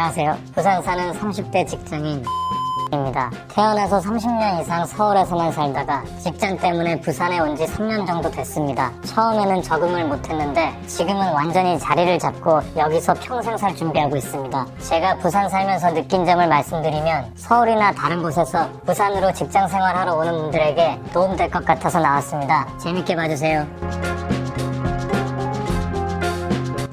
[0.00, 0.36] 안녕하세요.
[0.54, 2.22] 부산 사는 30대 직장인
[2.92, 3.30] 입니다.
[3.48, 8.92] 태어나서 30년 이상 서울에서만 살다가 직장 때문에 부산에 온 지 3년 정도 됐습니다.
[9.06, 14.66] 처음에는 적응을 못했는데 지금은 완전히 자리를 잡고 여기서 평생 살 준비하고 있습니다.
[14.80, 21.50] 제가 부산 살면서 느낀 점을 말씀드리면 서울이나 다른 곳에서 부산으로 직장 생활하러 오는 분들에게 도움될
[21.50, 22.68] 것 같아서 나왔습니다.
[22.76, 23.66] 재밌게 봐주세요.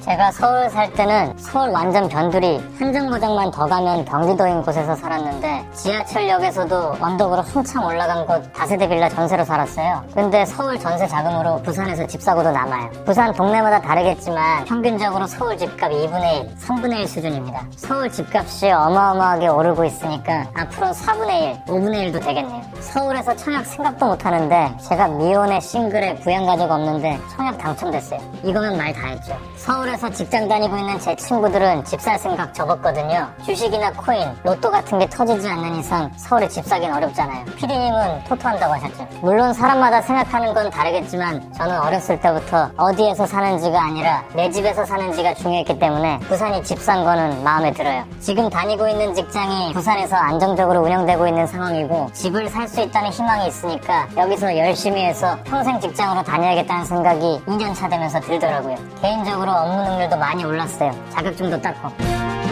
[0.04, 7.42] 제가 서울 살 때는 서울 완전 변두리 한정거장만 더 가면 경기도인 곳에서 살았는데 지하철역에서도 언덕으로
[7.42, 10.04] 한참 올라간 곳 다세대 빌라 전세로 살았어요.
[10.14, 12.90] 근데 서울 전세 자금으로 부산에서 집 사고도 남아요.
[13.06, 17.62] 부산 동네마다 다르겠지만 평균적으로 서울 집값 2분의 1, 3분의 1 수준입니다.
[17.78, 22.62] 서울 집값이 어마어마하게 오르고 있으니까 앞으로 4분의 1, 5분의 1도 되겠네요.
[22.82, 28.20] 서울에서 청약 생각도 못하는데 제가 미혼의 싱글에 부양가족 없는데 청약 당첨됐어요.
[28.44, 29.36] 이거면 말 다 했죠.
[29.56, 33.28] 서울에 서 직장 다니고 있는 제 친구들은 집 살 생각 접었거든요.
[33.46, 37.46] 주식이나 코인, 로또 같은 게 터지지 않는 이상 서울에 집 사긴 어렵잖아요.
[37.56, 39.08] 피디님은 토토한다고 하셨죠.
[39.22, 45.78] 물론 사람마다 생각하는 건 다르겠지만 저는 어렸을 때부터 어디에서 사는지가 아니라 내 집에서 사는지가 중요했기
[45.80, 48.04] 때문에 부산이 집 산 거는 마음에 들어요.
[48.20, 54.08] 지금 다니고 있는 직장이 부산에서 안정적으로 운영되고 있는 상황이고 집을 살 수 있다는 희망이 있으니까
[54.18, 58.76] 여기서 열심히 해서 평생 직장으로 다녀야겠다는 생각이 2년 차 되면서 들더라고요.
[59.02, 60.94] 개인적으로 업무 능률도 많이 올랐어요.
[61.12, 62.43] 자격증도 땄고.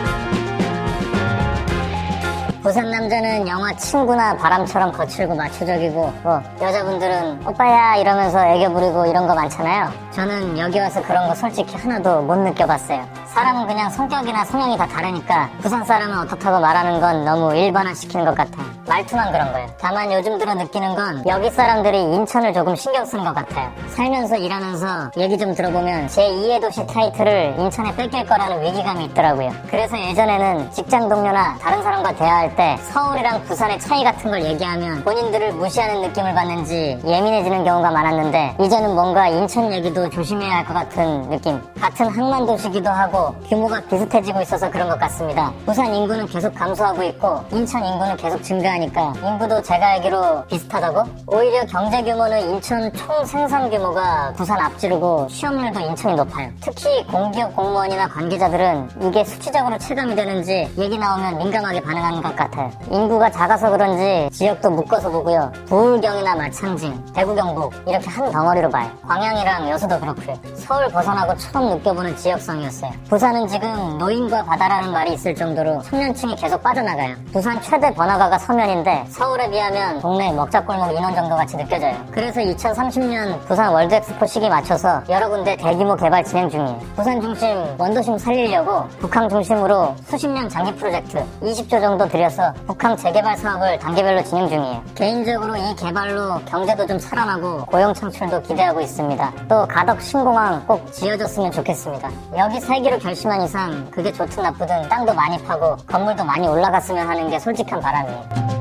[2.61, 9.33] 부산 남자는 영화 친구나 바람처럼 거칠고 마초적이고 뭐 여자분들은 오빠야 이러면서 애교 부리고 이런 거
[9.33, 9.89] 많잖아요.
[10.11, 13.03] 저는 여기 와서 그런 거 솔직히 하나도 못 느껴봤어요.
[13.25, 18.65] 사람은 그냥 성격이나 성향이 다 다르니까 부산 사람은 어떻다고 말하는 건 너무 일반화시키는 것 같아요.
[18.87, 19.67] 말투만 그런 거예요.
[19.79, 23.71] 다만 요즘 들어 느끼는 건 여기 사람들이 인천을 조금 신경 쓰는 것 같아요.
[23.95, 29.51] 살면서 일하면서 얘기 좀 들어보면 제2의 도시 타이틀을 인천에 뺏길 거라는 위기감이 있더라고요.
[29.69, 35.53] 그래서 예전에는 직장 동료나 다른 사람과 대화할 때 서울이랑 부산의 차이 같은 걸 얘기하면 본인들을
[35.53, 41.59] 무시하는 느낌을 받는지 예민해지는 경우가 많았는데 이제는 뭔가 인천 얘기도 조심해야 할 것 같은 느낌.
[41.79, 45.51] 같은 항만 도시기도 하고 규모가 비슷해지고 있어서 그런 것 같습니다.
[45.65, 51.03] 부산 인구는 계속 감소하고 있고 인천 인구는 계속 증가하니까 인구도 제가 알기로 비슷하다고?
[51.27, 56.49] 오히려 경제 규모는 인천 총 생산 규모가 부산 앞지르고 취업률도 인천이 높아요.
[56.61, 62.40] 특히 공기업 공무원이나 관계자들은 이게 수치적으로 체감이 되는지 얘기 나오면 민감하게 반응하는 것 같아요.
[62.89, 65.51] 인구가 작아서 그런지 지역도 묶어서 보고요.
[65.67, 68.89] 부울경이나 마창진, 대구 경북 이렇게 한 덩어리로 봐요.
[69.07, 70.35] 광양이랑 여수도 그렇고요.
[70.55, 72.91] 서울 벗어나고 처음 느껴보는 지역성이었어요.
[73.09, 77.15] 부산은 지금 노인과 바다라는 말이 있을 정도로 청년층이 계속 빠져나가요.
[77.31, 81.95] 부산 최대 번화가가 서면인데 서울에 비하면 동네 먹자골목 인원 정도 같이 느껴져요.
[82.11, 86.79] 그래서 2030년 부산 월드엑스포 시기 맞춰서 여러 군데 대규모 개발 진행 중이에요.
[86.95, 87.47] 부산 중심
[87.77, 92.30] 원도심 살리려고 북항 중심으로 수십 년 장기 프로젝트 20조 정도 들여서
[92.67, 94.81] 북항 재개발 사업을 단계별로 진행 중이에요.
[94.95, 99.33] 개인적으로 이 개발로 경제도 좀 살아나고 고용 창출도 기대하고 있습니다.
[99.49, 102.09] 또 가덕 신공항 꼭 지어졌으면 좋겠습니다.
[102.37, 107.37] 여기 살기로 결심한 이상 그게 좋든 나쁘든 땅도 많이 파고 건물도 많이 올라갔으면 하는 게
[107.39, 108.51] 솔직한 바람이에요.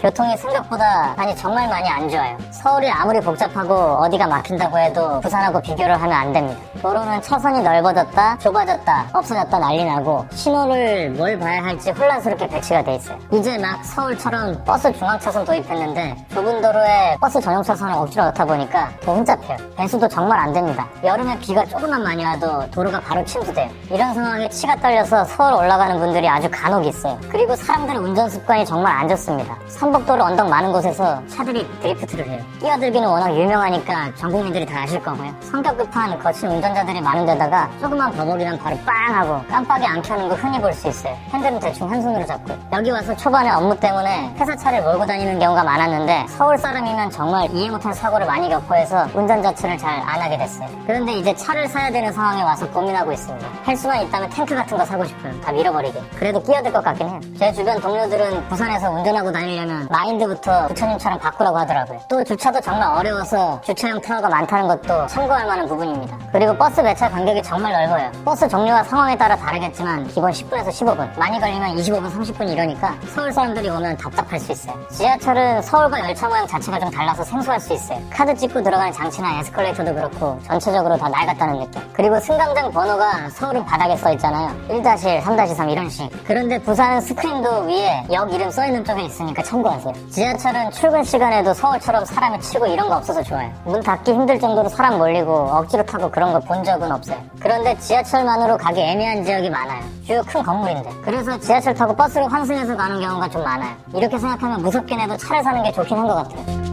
[0.00, 2.36] 교통이 생각보다 아니 정말 많이 안 좋아요.
[2.50, 6.69] 서울이 아무리 복잡하고 어디가 막힌다고 해도 부산하고 비교를 하면 안 됩니다.
[6.82, 13.18] 도로는 차선이 넓어졌다, 좁아졌다, 없어졌다 난리 나고 신호를 뭘 봐야 할지 혼란스럽게 배치가 돼 있어요.
[13.32, 19.14] 이제 막 서울처럼 버스 중앙차선 도입했는데 좁은 도로에 버스 전용 차선을 억지로 넣다 보니까 더
[19.14, 19.58] 혼잡해요.
[19.76, 20.86] 배수도 정말 안 됩니다.
[21.04, 23.68] 여름에 비가 조금만 많이 와도 도로가 바로 침수돼요.
[23.90, 27.18] 이런 상황에 치가 떨려서 서울 올라가는 분들이 아주 간혹 있어요.
[27.30, 29.54] 그리고 사람들의 운전 습관이 정말 안 좋습니다.
[29.68, 32.42] 산복도로 언덕 많은 곳에서 차들이 드리프트를 해요.
[32.58, 35.30] 끼어들기는 워낙 유명하니까 전 국민들이 다 아실 거고요.
[35.42, 40.34] 성격 급한 거친 운전자들이 많은 데다가 조금만 버벅이면 바로 빵 하고 깜빡이 안 켜는 거
[40.34, 41.14] 흔히 볼 수 있어요.
[41.32, 42.54] 핸들은 대충 한 손으로 잡고.
[42.72, 47.70] 여기 와서 초반에 업무 때문에 회사 차를 몰고 다니는 경우가 많았는데 서울 사람이면 정말 이해
[47.70, 50.68] 못할 사고를 많이 겪고 해서 운전 자체를 잘 안 하게 됐어요.
[50.86, 53.46] 그런데 이제 차를 사야 되는 상황에 와서 고민하고 있습니다.
[53.64, 55.38] 할 수만 있다면 탱크 같은 거 사고 싶어요.
[55.40, 56.00] 다 밀어버리게.
[56.18, 57.20] 그래도 끼어들 것 같긴 해요.
[57.38, 61.98] 제 주변 동료들은 부산에서 운전하고 다니려면 마인드부터 부처님처럼 바꾸라고 하더라고요.
[62.08, 66.16] 또 주차도 정말 어려워서 주차용 타워가 많다는 것도 참고할 만한 부분입니다.
[66.32, 68.12] 그리고 버스 배차 간격이 정말 넓어요.
[68.22, 73.70] 버스 종류와 상황에 따라 다르겠지만 기본 10분에서 15분, 많이 걸리면 25분, 30분 이러니까 서울 사람들이
[73.70, 74.74] 오면 답답할 수 있어요.
[74.90, 77.98] 지하철은 서울과 열차 모양 자체가 좀 달라서 생소할 수 있어요.
[78.10, 81.80] 카드 찍고 들어가는 장치나 에스컬레이터도 그렇고 전체적으로 다 낡았다는 느낌.
[81.94, 84.54] 그리고 승강장 번호가 서울은 바닥에 써 있잖아요.
[84.68, 86.10] 1-1, 3-3 이런 식.
[86.26, 89.94] 그런데 부산은 스크린도어 위에 역 이름 써 있는 쪽에 있으니까 참고하세요.
[90.10, 93.50] 지하철은 출근 시간에도 서울처럼 사람에 치이고 이런 거 없어서 좋아요.
[93.64, 97.16] 문 닫기 힘들 정도로 사람 몰리고 억지로 타고 그런 거본 적은 없어요.
[97.38, 99.84] 그런데 지하철만으로 가기 애매한 지역이 많아요.
[100.04, 100.90] 주요 큰 건물인데.
[101.04, 103.72] 그래서 지하철 타고 버스로 환승해서 가는 경우가 좀 많아요.
[103.94, 106.69] 이렇게 생각하면 무섭긴 해도 차를 사는 게 좋긴 한 것 같아요.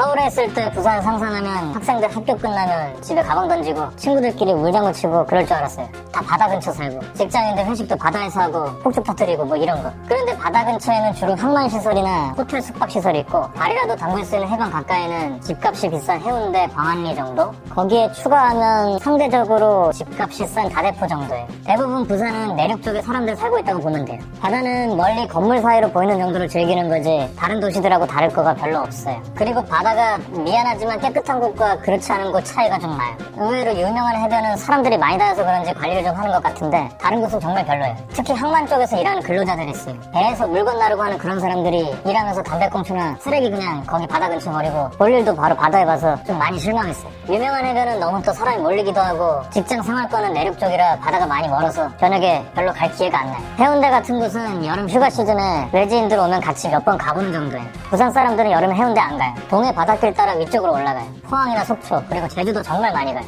[0.00, 5.44] 서울에 있을 때 부산 상상하면 학생들 학교 끝나면 집에 가방 던지고 친구들끼리 물장구 치고 그럴
[5.44, 5.86] 줄 알았어요.
[6.10, 9.92] 다 바다 근처 살고 직장인들 회식도 바다에서 하고 폭죽 터뜨리고 뭐 이런 거.
[10.08, 14.70] 그런데 바다 근처에는 주로 항만 시설이나 호텔 숙박 시설이 있고 발이라도 담글 수 있는 해변
[14.70, 17.52] 가까이는 집값이 비싼 해운대, 광안리 정도.
[17.68, 21.46] 거기에 추가하면 상대적으로 집값이 싼 다대포 정도예요.
[21.66, 24.18] 대부분 부산은 내륙 쪽에 사람들 살고 있다고 보면 돼요.
[24.40, 29.20] 바다는 멀리 건물 사이로 보이는 정도를 즐기는 거지 다른 도시들하고 다를 거가 별로 없어요.
[29.34, 33.12] 그리고 바다 바다가 미안하지만 깨끗한 곳과 그렇지 않은 곳 차이가 좀 나요.
[33.36, 37.64] 의외로 유명한 해변은 사람들이 많이 다녀서 그런지 관리를 좀 하는 것 같은데 다른 곳은 정말
[37.66, 37.96] 별로예요.
[38.12, 39.94] 특히 항만 쪽에서 일하는 근로자들이 있어요.
[40.12, 44.90] 배에서 물 건 나르고 하는 그런 사람들이 일하면서 담배꽁초나 쓰레기 그냥 거기 바다 근처 버리고
[44.90, 47.10] 볼 일도 바로 바다에 가서 좀 많이 실망했어요.
[47.28, 52.44] 유명한 해변은 너무 또 사람이 몰리기도 하고 직장 생활권은 내륙 쪽이라 바다가 많이 멀어서 저녁에
[52.54, 53.38] 별로 갈 기회가 안 나요.
[53.58, 57.66] 해운대 같은 곳은 여름 휴가 시즌에 외지인들 오면 같이 몇 번 가보는 정도예요.
[57.90, 59.34] 부산 사람들은 여름에 해운대 안 가요.
[59.48, 61.06] 동해 바닷길 따라 위쪽으로 올라가요.
[61.22, 63.24] 포항이나 속초 그리고 제주도 정말 많이 가요.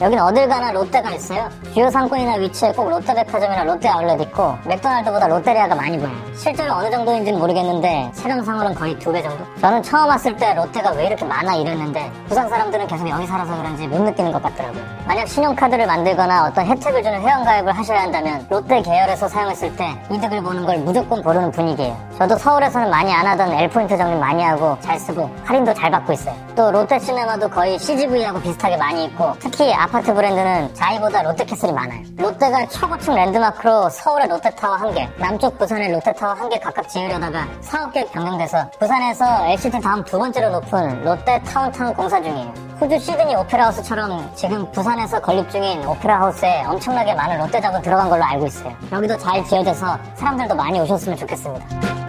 [0.00, 1.48] 여긴 어딜 가나 롯데가 있어요.
[1.72, 6.12] 주요 상권이나 위치에 꼭 롯데백화점이나 롯데 아울렛 있고 맥도날드보다 롯데리아가 많이 보여요.
[6.34, 9.44] 실제로 어느 정도인지는 모르겠는데 체감상으로는 거의 두 배 정도?
[9.60, 13.86] 저는 처음 왔을 때 롯데가 왜 이렇게 많아 이랬는데 부산 사람들은 계속 여기 살아서 그런지
[13.86, 14.82] 못 느끼는 것 같더라고요.
[15.06, 20.66] 만약 신용카드를 만들거나 어떤 혜택을 주는 회원가입을 하셔야 한다면 롯데 계열에서 사용했을 때 이득을 보는
[20.66, 21.96] 걸 무조건 고르는 분위기예요.
[22.18, 26.34] 저도 서울에서는 많이 안 하던 L포인트 적립 많이 하고 잘 쓰고 할인도 잘 받고 있어요.
[26.56, 32.02] 또 롯데 시네마도 거의 CGV하고 비슷하게 많이 있고 특히 아파트 브랜드는 자이보다 롯데캐슬이 많아요.
[32.16, 38.10] 롯데가 초고층 랜드마크로 서울의 롯데타워 한 개, 남쪽 부산의 롯데타워 한 개 각각 지으려다가 사업계획
[38.10, 42.52] 변경돼서 부산에서 LCT 다음 두 번째로 높은 롯데 타운타워 공사 중이에요.
[42.80, 48.46] 호주 시드니 오페라하우스처럼 지금 부산에서 건립 중인 오페라하우스에 엄청나게 많은 롯데 자금은 들어간 걸로 알고
[48.46, 48.74] 있어요.
[48.90, 52.03] 여기도 잘 지어져서 사람들도 많이 오셨으면 좋겠습니다.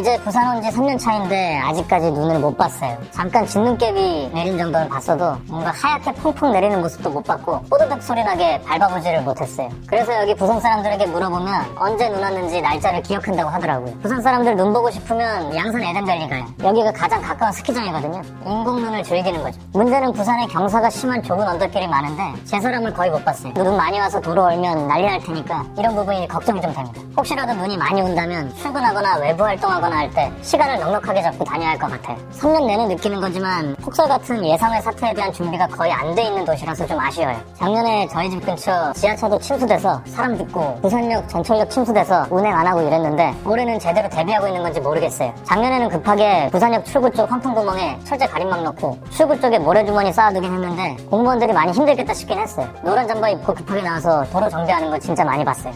[0.00, 2.96] 이제 부산 온 지 3년 차인데 아직까지 눈을 못 봤어요.
[3.10, 8.58] 잠깐 진눈깨비 내린 정도는 봤어도 뭔가 하얗게 펑펑 내리는 모습도 못 봤고 뽀드득 소리 나게
[8.62, 9.68] 밟아보지를 못했어요.
[9.86, 13.94] 그래서 여기 부산 사람들에게 물어보면 언제 눈 왔는지 날짜를 기억한다고 하더라고요.
[14.00, 16.44] 부산 사람들 눈 보고 싶으면 양산 에덴밸리 가요.
[16.62, 18.22] 여기가 가장 가까운 스키장이거든요.
[18.46, 19.60] 인공눈을 즐기는 거죠.
[19.74, 23.52] 문제는 부산에 경사가 심한 좁은 언덕길이 많은데 제설함을 거의 못 봤어요.
[23.54, 27.00] 눈 많이 와서 도로 얼면 난리 날 테니까 이런 부분이 걱정이 좀 됩니다.
[27.16, 31.78] 혹시라도 눈이 많이 온다면 출근하거나 외부 활동하거나 하거나 할 때 시간을 넉넉하게 잡고 다녀야 할
[31.78, 32.16] 것 같아요.
[32.32, 36.86] 3년 내내 느끼는 거지만 폭설 같은 예상외 사태에 대한 준비가 거의 안 돼 있는 도시라서
[36.86, 37.36] 좀 아쉬워요.
[37.54, 43.34] 작년에 저희 집 근처 지하철도 침수돼서 사람 죽고 부산역 전철역 침수돼서 운행 안 하고 이랬는데
[43.44, 45.32] 올해는 제대로 대비하고 있는 건지 모르겠어요.
[45.44, 51.52] 작년에는 급하게 부산역 출구 쪽 환풍구멍에 철제 가림막 넣고 출구 쪽에 모래주머니 쌓아두긴 했는데 공무원들이
[51.52, 52.68] 많이 힘들겠다 싶긴 했어요.
[52.82, 55.72] 노란 잠바 입고 급하게 나와서 도로 정비하는 거 진짜 많이 봤어요.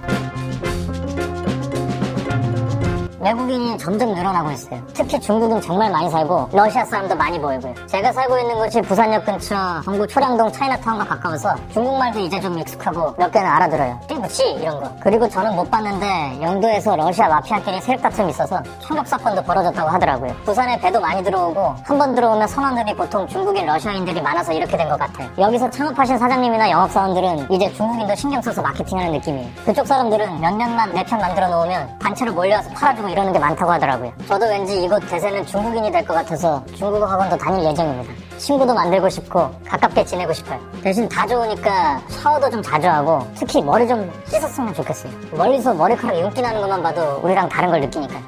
[3.24, 4.80] 외국인이 점점 늘어나고 있어요.
[4.92, 7.74] 특히 중국은 정말 많이 살고 러시아 사람도 많이 보이고요.
[7.86, 13.32] 제가 살고 있는 곳이 부산역 근처 동구 초량동 차이나타운과 가까워서 중국말도 이제 좀 익숙하고 몇
[13.32, 13.98] 개는 알아들어요.
[14.08, 14.90] 띠부치 이런 거.
[15.00, 20.34] 그리고 저는 못 봤는데 영도에서 러시아 마피아끼리 세력 다툼이 있어서 총격 사건도 벌어졌다고 하더라고요.
[20.44, 24.98] 부산에 배도 많이 들어오고 한 번 들어오면 선원들이 보통 중국인 러시아인들이 많아서 이렇게 된 것
[24.98, 25.28] 같아요.
[25.38, 29.48] 여기서 창업하신 사장님이나 영업사원들은 이제 중국인도 신경 써서 마케팅하는 느낌이에요.
[29.64, 34.12] 그쪽 사람들은 몇 년만 내 편 만들어 놓으면 단체로 몰려와서 팔아주고 이러는 게 많다고 하더라고요.
[34.26, 38.12] 저도 왠지 이곳 대세는 중국인이 될 것 같아서 중국어 학원도 다닐 예정입니다.
[38.38, 40.58] 친구도 만들고 싶고 가깝게 지내고 싶어요.
[40.82, 45.12] 대신 다 좋으니까 샤워도 좀 자주 하고 특히 머리 좀 씻었으면 좋겠어요.
[45.30, 48.20] 멀리서 머리카락 윤기 나는 것만 봐도 우리랑 다른 걸 느끼니까요.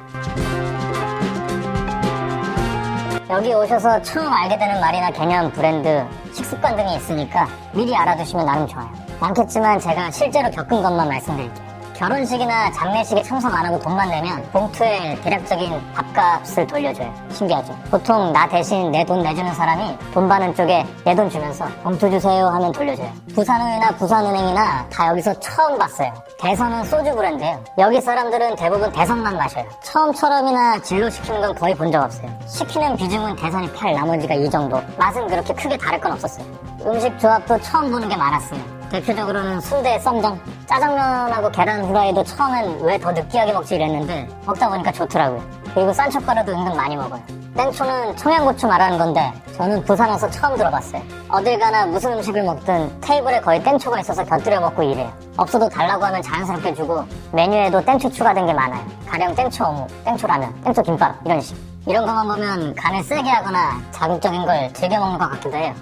[3.29, 8.89] 여기 오셔서 처음 알게 되는 말이나 개념, 브랜드, 식습관 등이 있으니까 미리 알아두시면 나름 좋아요.
[9.19, 11.66] 많겠지만 제가 실제로 겪은 것만 말씀드릴게요.
[11.97, 17.11] 결혼식이나 장례식에 참석 안 하고 돈만 내면 봉투에 대략적인 밥값을 돌려줘요.
[17.31, 17.75] 신기하죠?
[17.89, 22.47] 보통 나 대신 내 돈 내주는 사람이 돈 받는 쪽에 내 돈 주면서 봉투 주세요
[22.49, 23.09] 하면 돌려줘요.
[23.33, 26.13] 부산은행이나 부산은행이나 다 여기서 처음 봤어요.
[26.39, 27.63] 대선은 소주 브랜드예요.
[27.79, 29.65] 여기 사람들은 대부분 대선만 마셔요.
[29.83, 32.29] 처음처럼이나 진로 시키는 건 거의 본 적 없어요.
[32.47, 34.81] 시키는 비중은 대선이 8, 나머지가 이 정도.
[34.97, 36.45] 맛은 그렇게 크게 다를 건 없었어요.
[36.85, 38.76] 음식 조합도 처음 보는 게 많았어요.
[38.91, 45.41] 대표적으로는 순대 썸장 짜장면하고 계란 후라이도 처음엔 왜 더 느끼하게 먹지 이랬는데 먹다 보니까 좋더라고요.
[45.73, 47.21] 그리고 싼초가루도 은근 많이 먹어요.
[47.55, 51.01] 땡초는 청양고추 말하는 건데 저는 부산 와서 처음 들어봤어요.
[51.29, 55.11] 어딜 가나 무슨 음식을 먹든 테이블에 거의 땡초가 있어서 곁들여 먹고 이래요.
[55.37, 58.83] 없어도 달라고 하면 자연스럽게 주고 메뉴에도 땡초 추가된 게 많아요.
[59.07, 61.55] 가령 땡초 어묵, 땡초 라면, 땡초 김밥 이런 식.
[61.85, 65.73] 이런 것만 보면 간을 세게 하거나 자극적인 걸 즐겨 먹는 것 같기도 해요.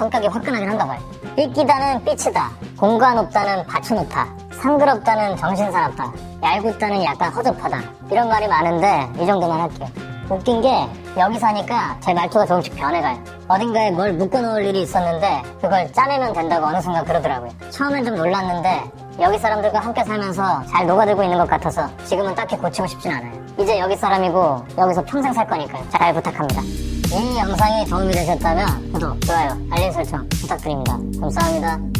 [0.00, 0.98] 성격이 화끈하긴 한가 봐요.
[1.36, 6.10] 삐끼다는 삐치다, 공간 없다는 받쳐 놓다, 상그럽다는 정신 사납다,
[6.42, 9.88] 얄궂다는 약간 허접하다 이런 말이 많은데 이 정도만 할게요.
[10.30, 10.88] 웃긴 게
[11.18, 13.18] 여기 사니까 제 말투가 조금씩 변해가요.
[13.46, 17.50] 어딘가에 뭘 묶어놓을 일이 있었는데 그걸 짜내면 된다고 어느 순간 그러더라고요.
[17.68, 18.82] 처음엔 좀 놀랐는데
[19.20, 23.32] 여기 사람들과 함께 살면서 잘 녹아들고 있는 것 같아서 지금은 딱히 고치고 싶진 않아요.
[23.58, 25.84] 이제 여기 사람이고 여기서 평생 살 거니까요.
[25.90, 26.89] 잘 부탁합니다.
[27.12, 30.96] 이 영상이 도움이 되셨다면 구독, 좋아요, 알림 설정 부탁드립니다.
[31.20, 31.99] 감사합니다.